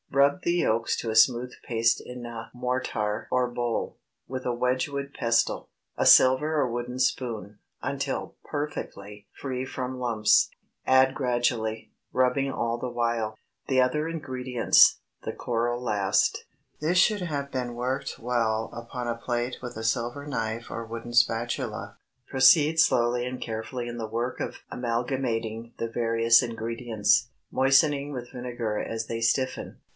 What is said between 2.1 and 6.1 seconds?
a mortar or bowl, with a Wedgewood pestle, a